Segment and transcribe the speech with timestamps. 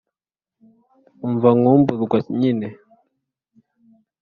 [1.25, 2.67] Umva Nkumburwa nyine